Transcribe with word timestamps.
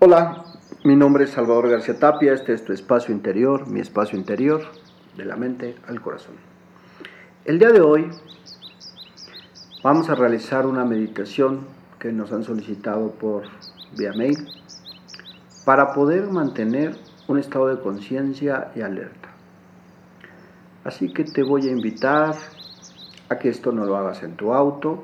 Hola, 0.00 0.44
mi 0.84 0.94
nombre 0.94 1.24
es 1.24 1.30
Salvador 1.30 1.68
García 1.68 1.98
Tapia, 1.98 2.32
este 2.32 2.52
es 2.52 2.64
tu 2.64 2.72
espacio 2.72 3.12
interior, 3.12 3.66
mi 3.66 3.80
espacio 3.80 4.16
interior, 4.16 4.62
de 5.16 5.24
la 5.24 5.34
mente 5.34 5.74
al 5.88 6.00
corazón. 6.00 6.36
El 7.44 7.58
día 7.58 7.70
de 7.70 7.80
hoy 7.80 8.08
vamos 9.82 10.08
a 10.08 10.14
realizar 10.14 10.66
una 10.66 10.84
meditación 10.84 11.66
que 11.98 12.12
nos 12.12 12.30
han 12.30 12.44
solicitado 12.44 13.10
por 13.10 13.42
vía 13.96 14.12
mail 14.12 14.36
para 15.64 15.92
poder 15.92 16.28
mantener 16.28 16.96
un 17.26 17.40
estado 17.40 17.66
de 17.66 17.82
conciencia 17.82 18.70
y 18.76 18.82
alerta. 18.82 19.30
Así 20.84 21.12
que 21.12 21.24
te 21.24 21.42
voy 21.42 21.66
a 21.66 21.72
invitar 21.72 22.36
a 23.30 23.36
que 23.36 23.48
esto 23.48 23.72
no 23.72 23.84
lo 23.84 23.96
hagas 23.96 24.22
en 24.22 24.36
tu 24.36 24.54
auto, 24.54 25.02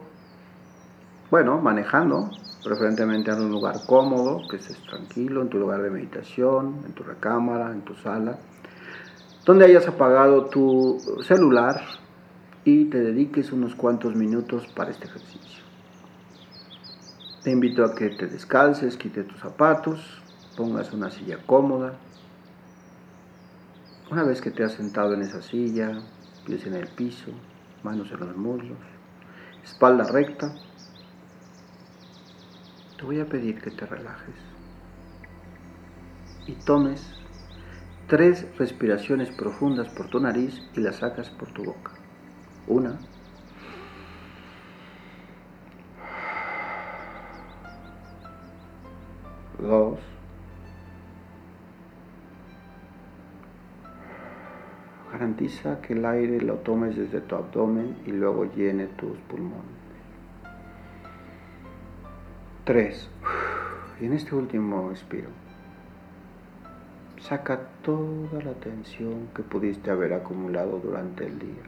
bueno, 1.32 1.60
manejando, 1.60 2.30
preferentemente 2.64 3.30
en 3.30 3.42
un 3.42 3.50
lugar 3.50 3.84
cómodo, 3.86 4.48
que 4.48 4.56
estés 4.56 4.78
tranquilo, 4.84 5.42
en 5.42 5.50
tu 5.50 5.58
lugar 5.58 5.82
de 5.82 5.90
meditación, 5.90 6.82
en 6.86 6.92
tu 6.92 7.02
recámara, 7.02 7.70
en 7.70 7.82
tu 7.82 7.94
sala, 7.94 8.38
donde 9.44 9.66
hayas 9.66 9.86
apagado 9.86 10.46
tu 10.46 10.98
celular 11.22 11.82
y 12.64 12.86
te 12.86 12.98
dediques 13.00 13.52
unos 13.52 13.74
cuantos 13.74 14.16
minutos 14.16 14.66
para 14.74 14.90
este 14.90 15.04
ejercicio. 15.04 15.62
Te 17.42 17.50
invito 17.50 17.84
a 17.84 17.94
que 17.94 18.08
te 18.08 18.26
descalces, 18.26 18.96
quites 18.96 19.28
tus 19.28 19.38
zapatos, 19.38 20.22
pongas 20.56 20.92
una 20.94 21.10
silla 21.10 21.38
cómoda. 21.44 21.92
Una 24.10 24.22
vez 24.24 24.40
que 24.40 24.50
te 24.50 24.64
has 24.64 24.72
sentado 24.72 25.12
en 25.12 25.20
esa 25.20 25.42
silla, 25.42 25.98
pies 26.46 26.66
en 26.66 26.74
el 26.74 26.88
piso, 26.88 27.30
manos 27.82 28.10
en 28.12 28.20
los 28.20 28.34
muslos, 28.34 28.78
espalda 29.62 30.04
recta, 30.04 30.54
voy 33.04 33.20
a 33.20 33.26
pedir 33.26 33.60
que 33.60 33.70
te 33.70 33.86
relajes 33.86 34.34
y 36.46 36.52
tomes 36.52 37.14
tres 38.06 38.46
respiraciones 38.58 39.30
profundas 39.30 39.88
por 39.88 40.08
tu 40.08 40.20
nariz 40.20 40.62
y 40.74 40.80
las 40.80 40.96
sacas 40.96 41.30
por 41.30 41.52
tu 41.52 41.64
boca. 41.64 41.92
Una. 42.66 42.98
Dos. 49.60 49.98
Garantiza 55.12 55.80
que 55.80 55.92
el 55.92 56.04
aire 56.04 56.40
lo 56.40 56.56
tomes 56.56 56.96
desde 56.96 57.20
tu 57.20 57.36
abdomen 57.36 57.96
y 58.04 58.10
luego 58.10 58.44
llene 58.44 58.86
tus 58.86 59.16
pulmones. 59.28 59.83
Tres. 62.64 63.10
Y 64.00 64.06
en 64.06 64.14
este 64.14 64.34
último 64.34 64.90
expiro, 64.90 65.28
saca 67.20 67.60
toda 67.82 68.42
la 68.42 68.54
tensión 68.54 69.28
que 69.34 69.42
pudiste 69.42 69.90
haber 69.90 70.14
acumulado 70.14 70.78
durante 70.78 71.26
el 71.26 71.38
día. 71.38 71.62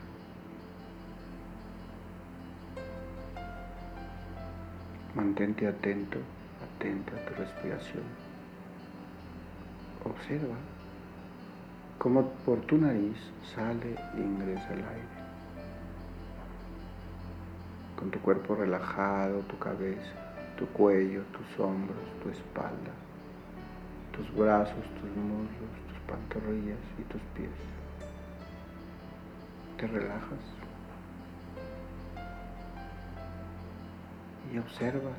Mantente 5.15 5.67
atento, 5.67 6.17
atenta 6.65 7.13
a 7.13 7.27
tu 7.27 7.43
respiración. 7.43 8.05
Observa 10.03 10.57
cómo 11.99 12.31
por 12.47 12.61
tu 12.63 12.79
nariz 12.79 13.19
sale 13.55 13.97
e 14.15 14.19
ingresa 14.19 14.73
el 14.73 14.79
aire. 14.79 15.17
Con 17.99 18.11
tu 18.11 18.19
cuerpo 18.21 18.55
relajado, 18.55 19.41
tu 19.41 19.59
cabeza 19.59 20.26
tu 20.57 20.67
cuello, 20.69 21.23
tus 21.33 21.65
hombros, 21.65 21.99
tu 22.23 22.31
espalda, 22.31 22.93
tus 24.13 24.35
brazos, 24.35 24.85
tus 25.01 25.11
muslos, 25.17 25.71
tus 25.89 25.99
pantorrillas 26.09 26.79
y 26.99 27.03
tus 27.05 27.21
pies. 27.35 27.51
Te 29.77 29.87
relajas 29.87 30.41
y 34.53 34.59
observas 34.59 35.19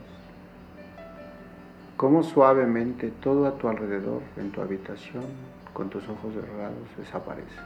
cómo 1.95 2.23
suavemente 2.23 3.11
todo 3.11 3.47
a 3.47 3.57
tu 3.57 3.67
alrededor 3.67 4.21
en 4.37 4.51
tu 4.51 4.61
habitación 4.61 5.25
con 5.73 5.89
tus 5.89 6.03
ojos 6.09 6.33
cerrados 6.33 6.87
desaparece. 6.97 7.59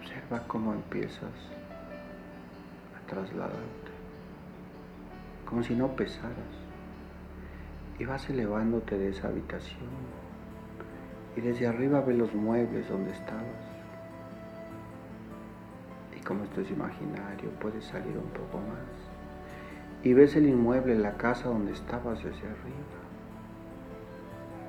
Observa 0.00 0.42
cómo 0.48 0.72
empiezas 0.72 1.59
trasladarte, 3.10 3.90
como 5.44 5.64
si 5.64 5.74
no 5.74 5.88
pesaras, 5.96 6.54
y 7.98 8.04
vas 8.04 8.30
elevándote 8.30 8.96
de 8.96 9.08
esa 9.08 9.26
habitación, 9.26 9.90
y 11.36 11.40
desde 11.40 11.66
arriba 11.66 12.00
ves 12.02 12.16
los 12.16 12.32
muebles 12.32 12.88
donde 12.88 13.10
estabas, 13.10 13.66
y 16.16 16.20
como 16.20 16.44
esto 16.44 16.60
es 16.60 16.70
imaginario, 16.70 17.50
puedes 17.60 17.84
salir 17.84 18.16
un 18.16 18.30
poco 18.30 18.58
más, 18.58 20.04
y 20.04 20.14
ves 20.14 20.36
el 20.36 20.46
inmueble, 20.46 20.96
la 20.96 21.16
casa 21.16 21.48
donde 21.48 21.72
estabas 21.72 22.22
desde 22.22 22.46
arriba, 22.46 23.00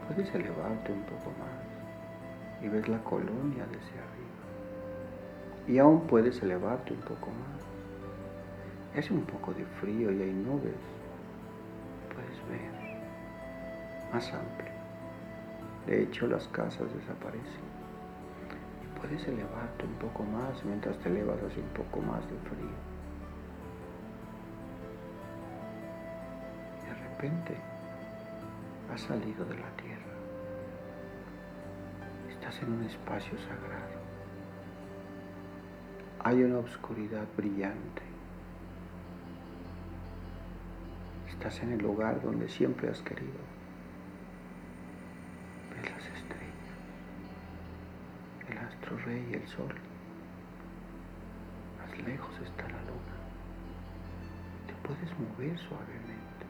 puedes 0.08 0.34
elevarte 0.34 0.92
un 0.92 1.04
poco 1.04 1.32
más, 1.40 2.64
y 2.64 2.70
ves 2.70 2.90
la 2.90 3.04
colonia 3.04 3.66
desde 3.68 4.00
arriba, 4.00 4.42
y 5.68 5.78
aún 5.78 6.08
puedes 6.08 6.42
elevarte 6.42 6.94
un 6.94 7.02
poco 7.02 7.28
más 7.28 7.71
Hace 8.98 9.14
un 9.14 9.22
poco 9.22 9.54
de 9.54 9.64
frío 9.80 10.12
y 10.12 10.22
hay 10.22 10.34
nubes. 10.34 10.76
Puedes 12.14 12.50
ver 12.50 12.72
más 14.14 14.34
amplio. 14.34 14.72
De 15.88 16.04
hecho, 16.04 16.28
las 16.28 16.46
casas 16.50 16.94
desaparecen. 16.94 17.72
Y 18.84 19.00
puedes 19.00 19.26
elevarte 19.28 19.86
un 19.86 19.94
poco 19.94 20.24
más 20.24 20.64
mientras 20.66 20.98
te 21.00 21.10
elevas 21.10 21.38
hacia 21.42 21.64
un 21.64 21.70
poco 21.70 22.02
más 22.02 22.20
de 22.30 22.38
frío. 22.50 22.78
Y 26.82 26.88
de 26.88 26.94
repente 27.10 27.56
has 28.94 29.02
salido 29.02 29.46
de 29.46 29.56
la 29.58 29.70
tierra. 29.78 30.02
Estás 32.30 32.62
en 32.62 32.74
un 32.74 32.84
espacio 32.84 33.38
sagrado. 33.40 34.02
Hay 36.24 36.44
una 36.44 36.60
oscuridad 36.60 37.26
brillante 37.38 38.11
Estás 41.42 41.64
en 41.64 41.72
el 41.72 41.80
lugar 41.80 42.22
donde 42.22 42.48
siempre 42.48 42.88
has 42.88 43.02
querido. 43.02 43.42
Ves 45.72 45.90
las 45.90 46.06
estrellas, 46.06 46.70
el 48.48 48.58
astro 48.60 48.96
rey 49.00 49.28
y 49.32 49.34
el 49.34 49.48
sol. 49.48 49.74
Más 51.80 51.98
lejos 52.06 52.36
está 52.44 52.62
la 52.62 52.80
luna. 52.82 53.18
Te 54.68 54.88
puedes 54.88 55.10
mover 55.18 55.58
suavemente. 55.58 56.46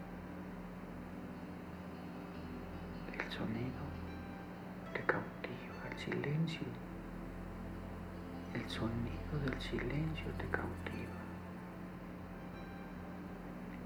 El 3.14 3.32
sonido 3.32 3.84
te 4.94 5.00
cautiva, 5.04 5.88
el 5.90 5.98
silencio. 6.00 6.68
El 8.56 8.70
sonido 8.70 9.40
del 9.46 9.62
silencio 9.62 10.26
te 10.38 10.48
cautiva 10.48 11.31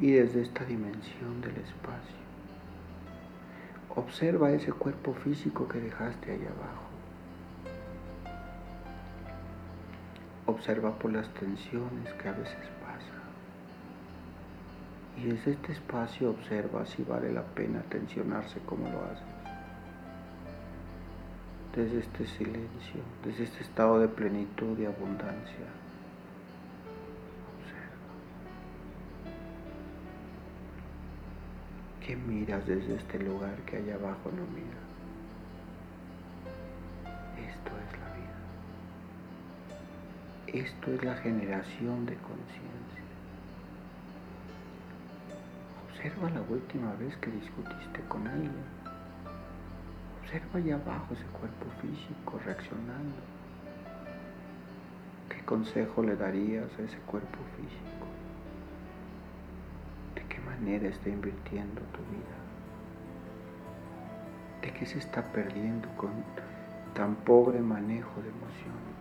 y 0.05 0.11
desde 0.11 0.43
esta 0.43 0.63
dimensión 0.65 1.41
del 1.41 1.57
espacio. 1.57 2.15
Observa 3.95 4.51
ese 4.51 4.71
cuerpo 4.71 5.15
físico 5.15 5.67
que 5.67 5.79
dejaste 5.79 6.31
ahí 6.31 6.45
abajo. 6.45 6.85
Observa 10.45 10.91
por 10.99 11.11
las 11.11 11.27
tensiones 11.33 12.13
que 12.21 12.29
a 12.29 12.33
veces 12.33 12.69
pasan. 12.83 13.23
Y 15.17 15.31
desde 15.31 15.53
este 15.53 15.71
espacio 15.71 16.29
observa 16.29 16.85
si 16.85 17.01
vale 17.01 17.33
la 17.33 17.41
pena 17.41 17.81
tensionarse 17.89 18.59
como 18.59 18.87
lo 18.87 19.05
haces. 19.05 19.23
Desde 21.75 22.01
este 22.01 22.27
silencio, 22.27 23.01
desde 23.25 23.45
este 23.45 23.63
estado 23.63 23.97
de 23.97 24.07
plenitud 24.07 24.77
y 24.77 24.85
abundancia. 24.85 25.65
¿Qué 32.05 32.15
miras 32.15 32.65
desde 32.67 32.97
este 32.97 33.17
lugar 33.17 33.55
que 33.65 33.77
allá 33.77 33.95
abajo 33.95 34.29
no 34.29 34.45
mira? 34.53 34.77
Esto 37.49 37.71
es 37.81 37.91
la 37.99 38.09
vida. 38.13 38.37
Esto 40.67 40.93
es 40.93 41.03
la 41.03 41.15
generación 41.15 42.05
de 42.05 42.13
conciencia. 42.17 43.01
Observa 45.89 46.29
la 46.29 46.41
última 46.41 46.93
vez 46.93 47.17
que 47.17 47.31
discutiste 47.31 48.01
con 48.07 48.27
alguien. 48.27 48.53
Observa 50.21 50.59
allá 50.59 50.75
abajo 50.75 51.15
ese 51.15 51.25
cuerpo 51.25 51.65
físico 51.81 52.39
reaccionando. 52.45 53.15
¿Qué 55.29 55.43
consejo 55.43 56.03
le 56.03 56.15
darías 56.15 56.69
a 56.77 56.83
ese 56.83 56.99
cuerpo 56.99 57.39
físico? 57.57 58.14
Manera 60.65 60.87
está 60.87 61.09
invirtiendo 61.09 61.79
tu 61.93 61.99
vida? 62.11 62.35
¿De 64.63 64.71
qué 64.73 64.85
se 64.85 64.97
está 64.97 65.21
perdiendo 65.31 65.87
con 65.95 66.09
tan 66.95 67.15
pobre 67.17 67.59
manejo 67.59 68.19
de 68.21 68.29
emociones? 68.29 68.95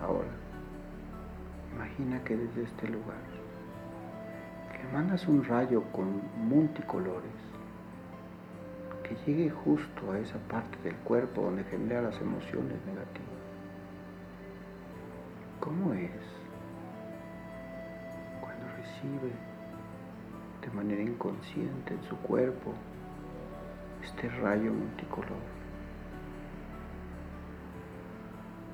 Ahora, 0.00 0.30
imagina 1.74 2.24
que 2.24 2.36
desde 2.36 2.62
este 2.62 2.88
lugar 2.88 3.20
le 4.72 4.92
mandas 4.92 5.28
un 5.28 5.44
rayo 5.44 5.84
con 5.92 6.22
multicolores 6.48 7.30
que 9.02 9.14
llegue 9.26 9.50
justo 9.50 10.12
a 10.12 10.18
esa 10.18 10.38
parte 10.48 10.78
del 10.82 10.96
cuerpo 10.96 11.42
donde 11.42 11.64
genera 11.64 12.00
las 12.00 12.18
emociones 12.22 12.78
negativas. 12.86 13.42
¿Cómo 15.60 15.92
es 15.92 16.41
de 19.02 20.70
manera 20.70 21.02
inconsciente 21.02 21.94
en 21.94 22.02
su 22.04 22.16
cuerpo 22.18 22.72
este 24.00 24.28
rayo 24.28 24.72
multicolor? 24.72 25.42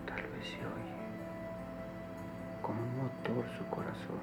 Tal 0.07 0.23
vez 0.23 0.49
se 0.49 0.57
oye 0.57 0.99
como 2.61 2.83
un 2.83 2.97
motor 2.99 3.45
su 3.57 3.65
corazón. 3.71 4.21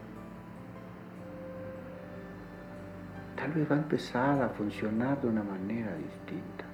Tal 3.36 3.52
vez 3.52 3.70
va 3.70 3.76
a 3.76 3.80
empezar 3.80 4.44
a 4.44 4.50
funcionar 4.50 5.20
de 5.22 5.28
una 5.28 5.44
manera 5.44 5.96
distinta. 5.96 6.66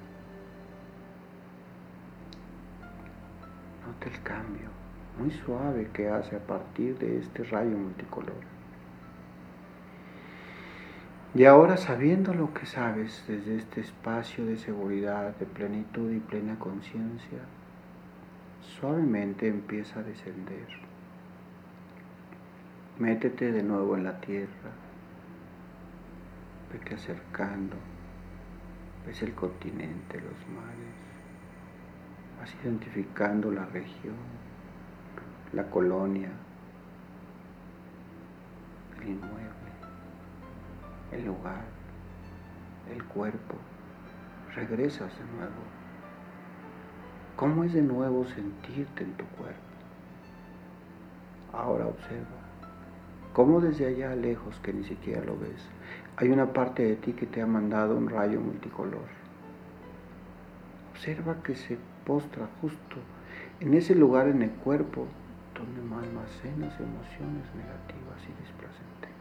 Nota 3.86 4.08
el 4.14 4.22
cambio 4.22 4.68
muy 5.18 5.30
suave 5.30 5.88
que 5.92 6.08
hace 6.08 6.36
a 6.36 6.40
partir 6.40 6.98
de 6.98 7.18
este 7.18 7.44
rayo 7.44 7.76
multicolor. 7.76 8.61
Y 11.34 11.46
ahora 11.46 11.78
sabiendo 11.78 12.34
lo 12.34 12.52
que 12.52 12.66
sabes 12.66 13.24
desde 13.26 13.56
este 13.56 13.80
espacio 13.80 14.44
de 14.44 14.58
seguridad, 14.58 15.34
de 15.36 15.46
plenitud 15.46 16.12
y 16.12 16.20
plena 16.20 16.58
conciencia, 16.58 17.38
suavemente 18.78 19.48
empieza 19.48 20.00
a 20.00 20.02
descender. 20.02 20.66
Métete 22.98 23.50
de 23.50 23.62
nuevo 23.62 23.96
en 23.96 24.04
la 24.04 24.20
tierra, 24.20 24.72
vete 26.70 26.96
acercando, 26.96 27.76
ves 29.06 29.22
el 29.22 29.32
continente, 29.32 30.20
los 30.20 30.54
mares, 30.54 30.94
vas 32.38 32.54
identificando 32.62 33.50
la 33.50 33.64
región, 33.64 34.16
la 35.54 35.64
colonia, 35.70 36.30
el 39.00 39.08
inmueble, 39.08 39.61
el 41.12 41.24
lugar, 41.24 41.64
el 42.92 43.02
cuerpo. 43.04 43.56
Regresas 44.54 45.12
de 45.18 45.24
nuevo. 45.36 45.62
¿Cómo 47.36 47.64
es 47.64 47.72
de 47.72 47.82
nuevo 47.82 48.26
sentirte 48.26 49.04
en 49.04 49.12
tu 49.14 49.24
cuerpo? 49.26 49.60
Ahora 51.52 51.86
observa. 51.86 52.42
¿Cómo 53.32 53.60
desde 53.60 53.86
allá 53.86 54.14
lejos 54.14 54.60
que 54.60 54.74
ni 54.74 54.84
siquiera 54.84 55.24
lo 55.24 55.38
ves, 55.38 55.66
hay 56.16 56.28
una 56.28 56.52
parte 56.52 56.82
de 56.82 56.96
ti 56.96 57.14
que 57.14 57.26
te 57.26 57.40
ha 57.40 57.46
mandado 57.46 57.96
un 57.96 58.10
rayo 58.10 58.40
multicolor? 58.40 59.08
Observa 60.90 61.42
que 61.42 61.54
se 61.54 61.78
postra 62.04 62.46
justo 62.60 62.96
en 63.60 63.72
ese 63.72 63.94
lugar 63.94 64.28
en 64.28 64.42
el 64.42 64.50
cuerpo 64.50 65.06
donde 65.54 65.80
almacenas 65.80 66.78
emociones 66.80 67.46
negativas 67.54 68.20
y 68.24 68.42
displacenteras. 68.42 69.11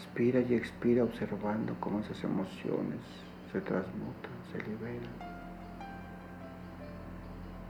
Aspira 0.00 0.40
y 0.40 0.54
expira 0.54 1.04
observando 1.04 1.76
cómo 1.78 2.00
esas 2.00 2.24
emociones 2.24 3.00
se 3.52 3.60
transmutan, 3.60 4.32
se 4.50 4.58
liberan, 4.58 5.14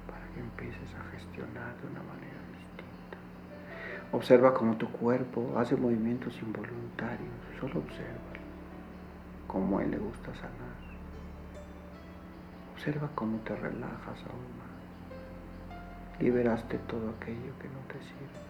para 0.06 0.24
que 0.32 0.40
empieces 0.40 0.94
a 0.94 1.10
gestionar 1.10 1.74
de 1.82 1.88
una 1.88 2.02
manera 2.04 2.40
distinta. 2.54 3.18
Observa 4.12 4.54
cómo 4.54 4.76
tu 4.76 4.88
cuerpo 4.92 5.54
hace 5.56 5.74
movimientos 5.76 6.38
involuntarios, 6.40 7.34
solo 7.58 7.80
observa 7.80 8.32
cómo 9.48 9.78
a 9.78 9.82
él 9.82 9.90
le 9.90 9.98
gusta 9.98 10.32
sanar. 10.34 10.78
Observa 12.74 13.10
cómo 13.14 13.38
te 13.38 13.56
relajas 13.56 14.18
aún 14.26 14.58
más 14.58 14.70
liberaste 16.20 16.78
todo 16.86 17.10
aquello 17.10 17.52
que 17.58 17.68
no 17.68 17.80
te 17.88 17.98
sirve. 18.04 18.40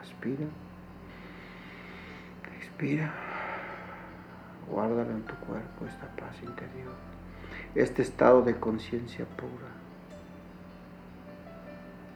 Aspira, 0.00 0.46
expira, 2.76 3.10
guárdalo 4.70 5.12
en 5.12 5.22
tu 5.22 5.34
cuerpo 5.36 5.86
esta 5.86 6.06
paz 6.08 6.36
interior, 6.42 6.92
este 7.74 8.02
estado 8.02 8.42
de 8.42 8.54
conciencia 8.56 9.24
pura. 9.24 9.72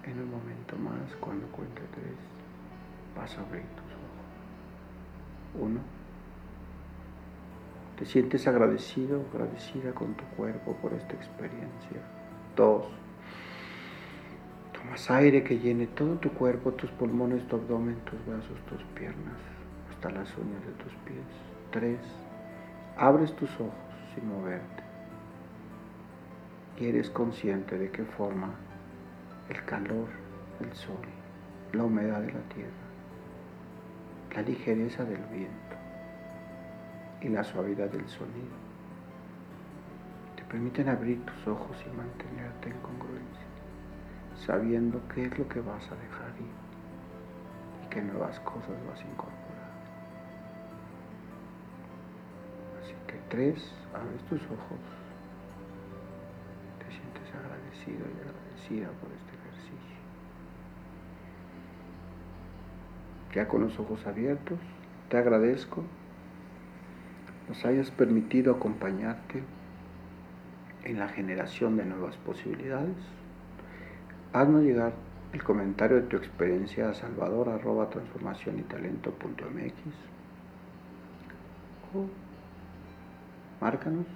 En 0.04 0.20
un 0.20 0.30
momento 0.30 0.76
más, 0.76 1.16
cuando 1.18 1.46
cuente 1.46 1.80
tres, 1.94 2.14
vas 3.16 3.38
a 3.38 3.40
abrir 3.40 3.62
tus 3.62 3.86
ojos. 3.86 5.66
Uno, 5.66 5.80
te 7.98 8.04
sientes 8.04 8.46
agradecido, 8.46 9.24
agradecida 9.32 9.92
con 9.92 10.12
tu 10.12 10.24
cuerpo 10.36 10.74
por 10.82 10.92
esta 10.92 11.14
experiencia. 11.14 12.02
Dos, 12.54 12.86
tomas 14.74 15.10
aire 15.10 15.42
que 15.42 15.58
llene 15.58 15.86
todo 15.86 16.16
tu 16.16 16.30
cuerpo, 16.32 16.72
tus 16.72 16.90
pulmones, 16.90 17.48
tu 17.48 17.56
abdomen, 17.56 17.96
tus 18.04 18.26
brazos, 18.26 18.58
tus 18.68 18.82
piernas, 18.94 19.38
las 20.08 20.34
uñas 20.38 20.64
de 20.64 20.72
tus 20.82 20.92
pies. 21.04 21.26
Tres, 21.70 21.98
abres 22.96 23.34
tus 23.36 23.52
ojos 23.56 23.74
sin 24.14 24.28
moverte 24.28 24.82
y 26.78 26.86
eres 26.86 27.10
consciente 27.10 27.78
de 27.78 27.90
qué 27.90 28.04
forma 28.04 28.54
el 29.50 29.64
calor, 29.66 30.08
el 30.60 30.72
sol, 30.72 30.96
la 31.72 31.84
humedad 31.84 32.20
de 32.22 32.32
la 32.32 32.40
tierra, 32.54 32.70
la 34.34 34.42
ligereza 34.42 35.04
del 35.04 35.22
viento 35.26 35.76
y 37.20 37.28
la 37.28 37.44
suavidad 37.44 37.90
del 37.90 38.08
sonido 38.08 38.70
permiten 40.50 40.88
abrir 40.88 41.24
tus 41.24 41.46
ojos 41.46 41.76
y 41.86 41.96
mantenerte 41.96 42.70
en 42.70 42.80
congruencia, 42.80 43.46
sabiendo 44.34 45.00
qué 45.14 45.26
es 45.26 45.38
lo 45.38 45.48
que 45.48 45.60
vas 45.60 45.84
a 45.90 45.94
dejar 45.94 46.34
ir 46.40 47.86
y 47.86 47.88
qué 47.88 48.02
nuevas 48.02 48.40
cosas 48.40 48.74
vas 48.88 48.98
a 48.98 49.08
incorporar. 49.08 49.49
Tres, 53.30 53.72
abres 53.94 54.22
tus 54.28 54.42
ojos, 54.42 54.80
te 56.78 56.92
sientes 56.92 57.34
agradecido 57.34 58.06
y 58.06 58.20
agradecida 58.20 58.88
por 59.00 59.10
este 59.12 59.32
ejercicio. 59.40 59.96
Ya 63.34 63.48
con 63.48 63.62
los 63.62 63.78
ojos 63.78 64.06
abiertos, 64.06 64.58
te 65.08 65.16
agradezco 65.16 65.82
nos 67.50 67.64
hayas 67.64 67.90
permitido 67.90 68.54
acompañarte 68.54 69.42
en 70.84 71.00
la 71.00 71.08
generación 71.08 71.76
de 71.76 71.84
nuevas 71.84 72.16
posibilidades, 72.18 72.94
haznos 74.32 74.62
llegar 74.62 74.92
el 75.32 75.42
comentario 75.42 75.96
de 75.96 76.02
tu 76.02 76.16
experiencia 76.16 76.88
a 76.88 76.94
salvador 76.94 77.48
transformación 77.90 78.60
y 78.60 78.62
márcanos 83.60 84.06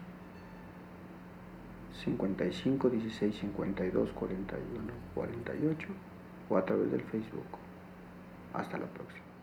55 2.04 2.90
16 2.90 3.38
52 3.38 4.10
41 4.10 4.92
48 5.14 5.88
o 6.50 6.56
a 6.56 6.64
través 6.64 6.90
del 6.90 7.02
Facebook. 7.02 7.46
Hasta 8.52 8.78
la 8.78 8.86
próxima. 8.86 9.33